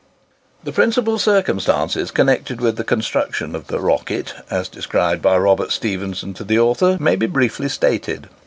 [0.63, 6.33] The principal circumstances connected with the construction of the "Rocket," as described by Robert Stephenson
[6.33, 8.27] to the author, may be briefly stated.